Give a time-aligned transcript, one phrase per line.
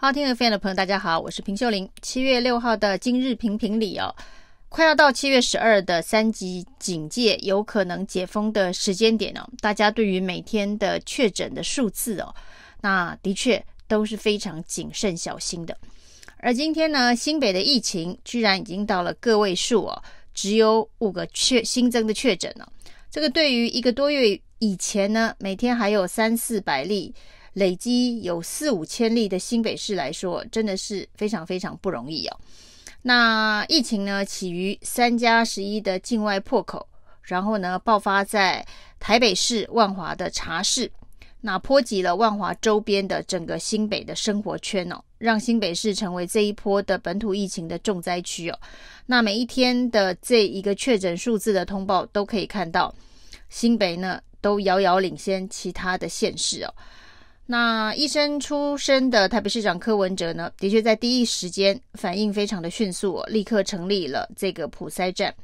[0.00, 1.90] 好，听众的朋友，大家好，我是平秀玲。
[2.00, 4.14] 七月六号的今日评评理哦，
[4.68, 12.32] 快要到七月十二的三级警戒有可能解封的时间点哦，大家对于每天的确诊的数字哦，
[12.80, 15.76] 那的确都是非常谨慎小心的。
[16.36, 20.00] 而今天呢，新北的疫情居然已经到了个位数哦，
[20.32, 22.72] 只有五个确新增的确诊了。
[23.10, 27.12] 这个对于一个多月以前呢，每天还有三四百例。
[27.54, 32.36] 累积有四五千例的新北市来说，真的是非常非常不容易哦。
[33.02, 36.86] 那疫情呢，起于三加十一的境外破口，
[37.22, 38.66] 然后呢，爆发在
[38.98, 40.90] 台北市万华的茶室，
[41.40, 48.58] 那波及了万华周边的整个新北的生活圈哦，让新北市成为这一波的本土疫情的重灾区哦。
[49.06, 52.92] 那每一天的这一个确诊数字的通报，都可以看到
[53.48, 56.74] 新北呢都遥遥领先其他的县市哦。
[57.50, 65.34] 那医生出身的台北市长柯文哲呢，的确在第一时间反应非常的迅速哦，立刻成立了这个普筛站，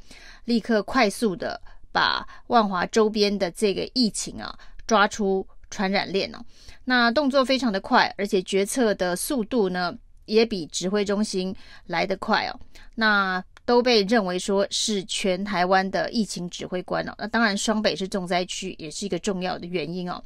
[0.45, 1.59] 立刻快速的
[1.91, 4.55] 把万华周边的这个疫情啊
[4.87, 6.39] 抓出传染链哦。
[6.85, 12.61] 那动作非常的快，而且决策的速度呢也比指挥中心来得快哦。
[12.97, 17.15] 那都被认为说是全台湾的疫情指挥官哦。
[17.19, 20.23] 那当然双北是重灾区，也是一个重要的原因哦。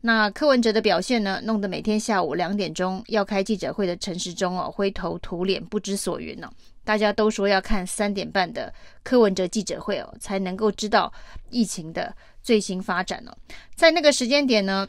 [0.00, 6.50] 那柯文哲的表现呢，弄得每天下午两点钟要开记者会的陈时中哦，灰头土脸，不知所云、哦。
[6.84, 8.72] 大家都说要看三点半的
[9.04, 11.12] 柯文哲记者会哦，才能够知道
[11.50, 13.32] 疫情的最新发展哦。
[13.76, 14.88] 在那个时间点呢，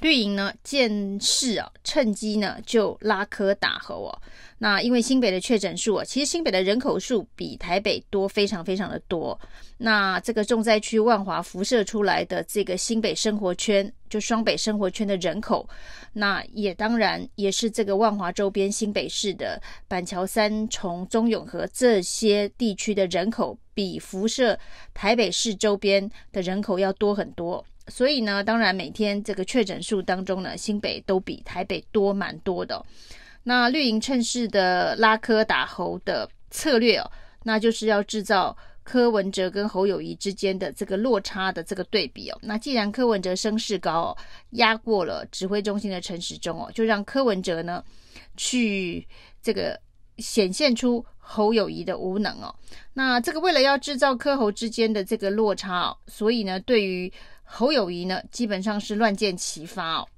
[0.00, 4.22] 绿营呢见势啊，趁机呢就拉科打侯哦。
[4.60, 9.38] 那因为新北的确诊数啊，其实新北的人口数比台北多非常非常的多。
[9.76, 15.68] 那这个重灾区万华辐射出来的这个新北生活圈，就双北生活圈的人口，
[16.12, 24.58] 那也当然也是这个万华周边新北市的板桥、三重、中永和这些地区的人口，比辐射
[24.92, 27.64] 台北市周边的人口要多很多。
[27.88, 32.84] 所以呢，当然每天这个确诊数当中呢，新北都比台北多蛮多的。
[33.44, 37.10] 那绿营趁势的拉科打侯的策略哦，
[37.44, 42.38] 那就是要制造柯文哲跟侯友宜之间的这个落差的这个对比哦。
[42.42, 44.18] 那既然柯文哲声势高哦，
[44.50, 47.82] 压过了指挥中心的陈时中哦，就让柯文哲呢
[48.36, 49.06] 去
[49.42, 49.78] 这个
[50.18, 52.54] 显现出侯友宜的无能哦。
[52.92, 57.10] 那这个为了要制造柯侯之间的这个落差哦，所以呢，对于
[57.50, 60.08] 侯友宜呢，基本上是乱箭齐发哦，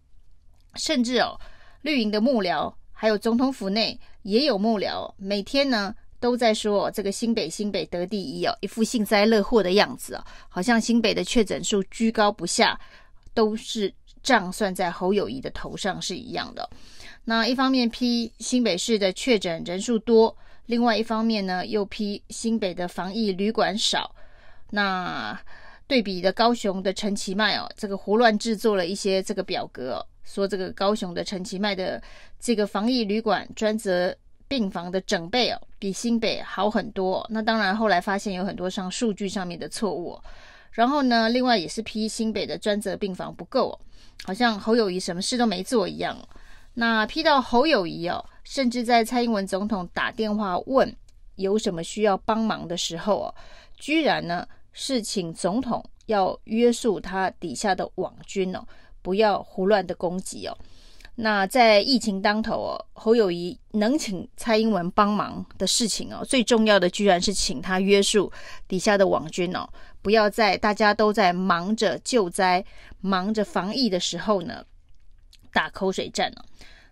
[0.75, 1.41] 甚至哦，
[1.83, 2.73] 绿营的幕僚。
[2.93, 12.79] 还有总统府内也有幕僚，每天呢都在说这个新北新北得第一哦，一副幸灾乐祸的样子哦，好像新北的确诊数居高不下，
[13.33, 13.91] 都是
[14.23, 16.69] 账算在侯友宜的头上是一样的。
[17.25, 20.37] 那一方面批新北市的确诊人数多，
[20.67, 24.15] 另外一方面呢又批新北的防疫旅馆少。
[24.71, 25.41] 那
[25.91, 30.07] 对比的高雄的陈其迈哦，这个胡乱制作了一些这个表格哦。
[30.23, 32.01] 说这个高雄的陈其迈的
[32.39, 34.15] 这个防疫旅馆专责
[34.47, 37.27] 病房的整备哦，比新北好很多。
[37.29, 40.17] 那当然后来发现有很多上数据上面的错误。
[40.71, 43.77] 然后呢，另外也是批新北的专责病房不够，
[44.23, 46.17] 好像侯友宜什么事都没做一样。
[46.73, 50.95] 那批到侯友宜哦，甚至在蔡英文总统打电话问
[51.35, 53.35] 有什么需要帮忙的时候哦，
[53.77, 58.67] 居然呢是请总统要约束他底下的网军哦。
[59.03, 60.55] 不要胡乱的攻击哦。
[61.15, 68.31] 那在疫情当头哦，侯友宜能请蔡英文帮忙的事情哦，最重要的居然是请他约束
[68.69, 69.67] 底下的网军哦，
[70.03, 72.63] 不要在大家都在忙着救灾、
[73.01, 74.65] 忙着防疫的时候呢，
[75.53, 76.45] 打口水战哦。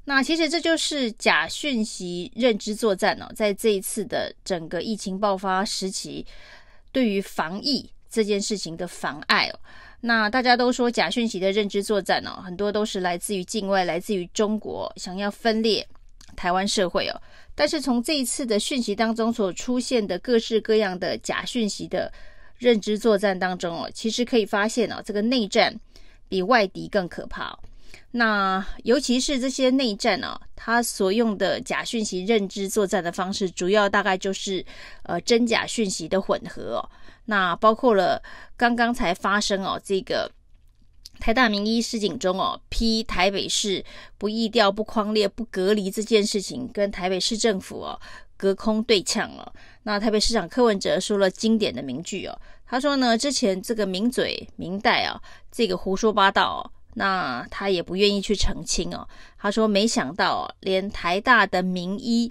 [0.05, 6.27] 那其实这就是假讯息认知作战哦，在这一次的整个疫情爆发时期，
[6.93, 9.59] 对于防疫这件事情的妨碍哦。
[10.01, 15.87] 那大家都说假讯息的认知作战哦，很多都是来自于境外，来自于中国，想要分裂
[16.37, 17.21] 台湾社会哦。
[17.55, 22.13] 但是从这一次的讯息当中所出现的各式各样的假讯息的
[22.57, 25.75] 认知作战当中哦，其实可以发现哦，这个内战
[26.29, 27.59] 比外敌更可怕。
[28.13, 34.65] 那尤其是这些内战哦，它所用的假讯息认知作战的方式，主要大概就是
[35.03, 36.91] 呃真假讯息的混合哦。
[37.27, 38.23] 那包括了
[38.57, 40.31] 刚刚才发生哦，这个
[41.21, 43.85] 台大名医施景中哦批台北市
[44.17, 48.01] 不疫调、不框列、不隔离这件事情，跟台北市政府哦
[48.37, 49.53] 隔空对呛了。
[49.83, 55.21] 那台北市长柯文哲说了经典的名句哦，他说呢，之前这个名嘴明代啊，
[55.53, 59.09] 这个胡说八道哦，那他也不愿意去澄清哦。
[59.39, 62.31] 他说：“没想到连台大的名医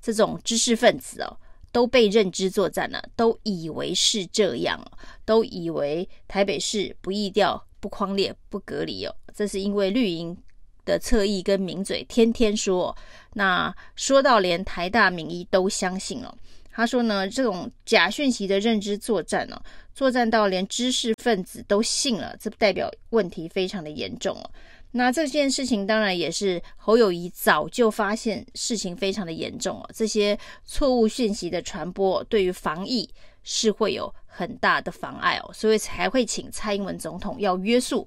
[0.00, 1.36] 这种知识分子哦，
[1.72, 4.80] 都被认知作战了，都以为是这样，
[5.24, 9.12] 都以为台北市不疫调、不框列、不隔离哦。
[9.34, 10.36] 这是因为绿营
[10.84, 12.96] 的侧翼跟名嘴天天说，
[13.32, 16.32] 那说到连台大名医都相信了。”
[16.76, 19.62] 他说呢，这种假讯息的认知作战呢、哦，
[19.94, 24.50] 作战到连知识分子都信了，这代表问题非常的严重哦。
[24.90, 29.88] 那这件事情当然也是侯友谊早就发现事情非常的严重哦。
[29.94, 33.08] 这些错误讯息的传播对于防疫
[33.44, 38.06] 是会有很大的妨碍哦，所以才会请蔡英文总统要约束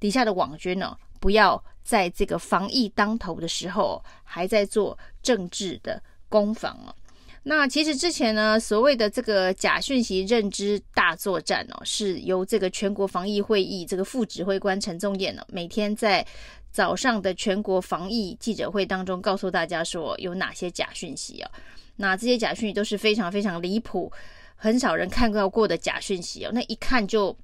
[0.00, 6.94] 底下的网军呢、哦，不要在这个防疫当头的时候还在做政治的攻防哦。
[7.42, 16.24] 那其实之前呢，所谓的这个假讯息认知大作战哦，是由这个全国防疫会议这个副指挥官陈宗彦呢，每天在
[16.70, 21.50] 早上的全国防疫记者会当中告诉大家说有哪些假讯息哦。
[21.96, 24.12] 那这些假讯息都是非常非常离谱，
[24.54, 26.50] 很少人看到过的假讯息哦。
[26.52, 27.34] 那一看就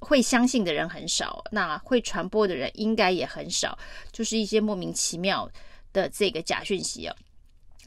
[0.00, 3.76] 会相信的人很少，那会传播的人应该也很少，
[4.12, 5.50] 就是一些莫名其妙
[5.94, 7.16] 的这个假讯息哦。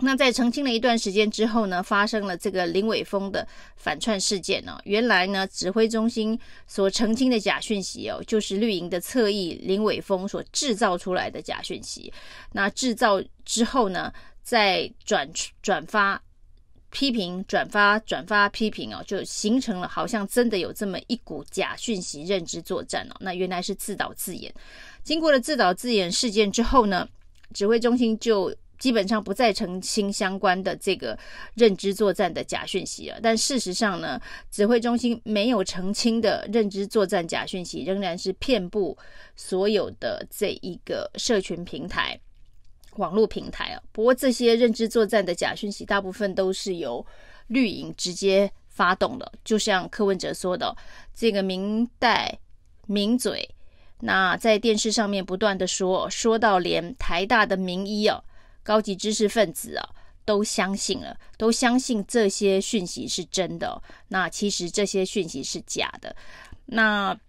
[0.01, 4.81] 那在澄清了一段时间之后呢，发生了这个林伟峰的反串事件呢、哦。
[4.86, 12.13] 原来呢，指挥中心所澄清的假讯息哦，就是绿营的侧翼林伟峰所制造出来的假讯息。
[12.54, 14.10] 那制造之后呢，
[14.42, 15.30] 再转
[15.62, 16.22] 转发
[16.92, 23.16] 批评，转发转发批评哦，就形成了好像真的有这么一股假讯息认知作战哦。
[23.19, 24.54] 那原来是自导自演。
[25.04, 27.06] 经过了自导自演事件之后呢，
[27.54, 28.56] 指挥中心就。
[28.79, 31.19] 基本上不再澄清相关的这个
[31.53, 38.97] 认知作战的假讯息了，但事实上呢，指挥中心没有澄清的认知作战假讯息仍然是遍布
[39.35, 42.17] 所有的这一个社群平台、
[42.95, 43.83] 网络平台啊。
[43.91, 47.05] 不过这些认知作战的假讯息大部分都是由
[47.47, 50.73] 绿营直接发动的，就像柯文哲说的，
[51.13, 52.39] 这个明代
[52.87, 53.49] 名嘴，
[53.99, 58.23] 那在电视上面不断的说，说到连台大的名医哦。
[58.69, 59.89] 高级知识分子啊，
[60.25, 63.81] 都相信了，都相信这些讯息是真的。
[64.10, 66.16] 那其实这些讯息是假的。
[66.68, 67.19] 那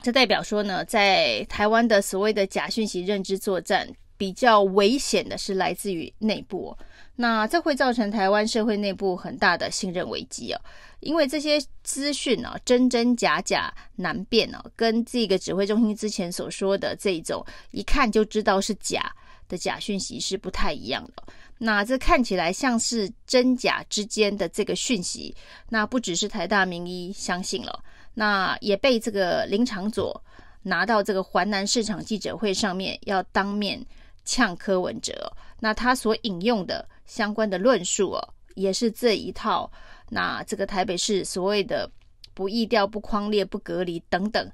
[0.00, 3.86] 这代表说呢，在台湾的所谓的假讯息认知作战，
[4.16, 6.74] 比较危险的是来自于内部。
[7.14, 10.60] 那这会造成台湾社会内部很大的信任危机哦，
[11.00, 19.14] 因为这些资讯呢，真真假假难辨哦，跟这个指挥中心之前所说的这一种一看就知道是假
[19.50, 21.22] 的假讯息是不太一样的。
[21.58, 25.36] 那这看起来像是真假之间的这个讯息，
[25.68, 30.18] 那不只是台大名医相信了，那也被这个林长佐
[30.62, 33.84] 拿到这个环南市场记者会上面要当面
[34.24, 35.30] 呛柯文哲。
[35.58, 39.70] 那他所引用的相关的论述哦，也是这一套。
[40.08, 41.90] 那这个台北市所谓的
[42.32, 44.50] 不疫调、不框列、不隔离等等。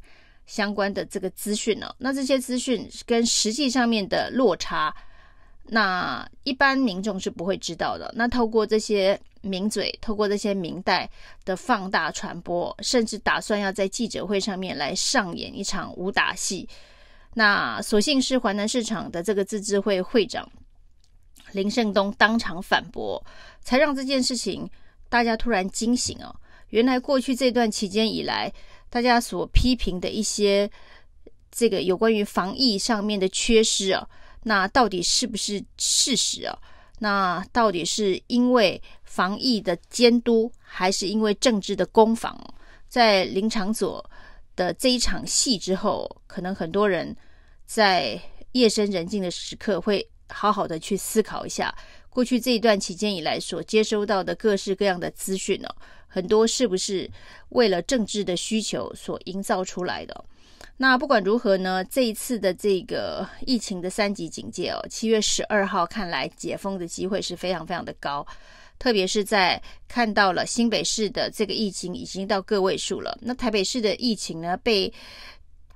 [0.46, 4.94] 相关的这个资讯呢，那这些资讯跟实际上面的落差，
[5.64, 8.12] 那一般民众是不会知道的。
[8.16, 11.10] 那透过这些名嘴，透过这些明代
[11.44, 16.68] 的放大传播，甚至打算要在记者会上面来上演一场武打戏。
[17.34, 20.48] 那所幸是环南市场的这个自治会会长
[21.52, 23.20] 林胜东当场反驳，
[23.62, 24.70] 才让这件事情
[25.08, 26.32] 大家突然惊醒哦。
[26.68, 28.52] 原来过去这段期间以来。
[28.88, 30.70] 大家所批评的一些
[31.50, 34.08] 这个有关于防疫上面的缺失啊，
[34.44, 36.58] 那到底是不是事实啊？
[36.98, 42.38] 那到底是因为防疫的监督，还是因为政治的攻防？
[42.88, 44.08] 在林昶佐
[44.54, 47.14] 的这一场戏之后，可能很多人
[47.66, 48.18] 在
[48.52, 51.74] 夜深人静的时刻会好好的去思考一下，
[52.08, 55.68] 过去这一段期间以来所接收到的各式各样的资讯呢？
[56.06, 57.10] 很多是不是
[57.50, 60.24] 为了政治的需求所营造出来的？
[60.78, 68.26] 那不管如何呢，这一次的这个疫情的三级警戒哦，七月十二号看来解封的机会是非常非常的高，
[68.78, 74.92] 特别是在看到了新北市的这个疫情已经到个位数了，那台北市的疫情呢被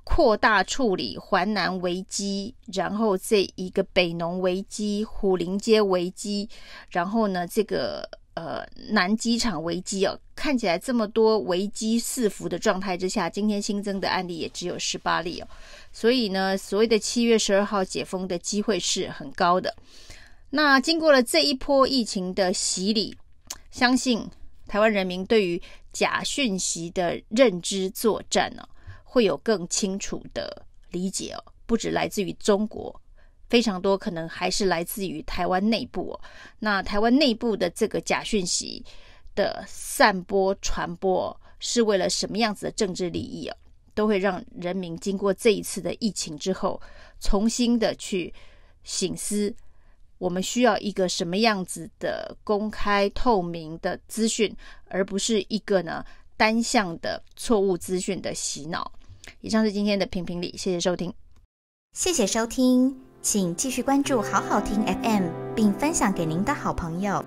[0.03, 6.47] 扩大处理，环南危机，然后这一个北农危机、虎林街危机，
[6.89, 8.07] 然后呢这个。
[8.33, 15.47] 呃，南机场危机哦，看起来这么多危机四伏的状态之下，今天新增的案例也只有十八例哦，
[15.91, 19.75] 所以呢，所谓的七月十二号解封的机会是很高的。
[20.51, 23.17] 那经过了这一波疫情的洗礼，
[23.69, 24.25] 相信
[24.65, 25.61] 台湾人民对于
[25.91, 28.63] 假讯息的认知作战呢，
[29.03, 33.00] 会有更清楚的理解哦，不只来自于中国，
[33.51, 36.17] 非常多可能还是来自于台湾内部。
[36.59, 38.81] 那台湾内部的这个假讯息
[39.35, 43.57] 的散播传播，是为了什么样子的政治利益哦？
[43.93, 46.81] 都会让人民经过这一次的疫情之后，
[47.19, 48.33] 重新的去
[48.85, 49.53] 省思，
[50.17, 54.55] 我们需要一个什么样子的公开透明的资讯，
[54.87, 56.05] 而不是一个呢
[56.37, 58.89] 单向的错误资讯的洗脑。
[59.41, 61.13] 以上是今天的评评理，谢谢收听，
[61.91, 67.23] 谢谢收听，请继续关注好好听 FM，并分享给您的好朋友。